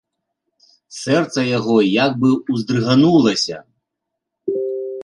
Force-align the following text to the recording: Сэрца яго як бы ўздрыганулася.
Сэрца 0.99 1.45
яго 1.57 1.77
як 2.05 2.11
бы 2.25 2.29
ўздрыганулася. 2.57 3.57